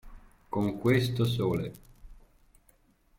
[0.49, 1.73] Con questo sole.